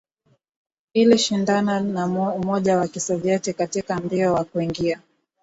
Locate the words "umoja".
2.35-2.77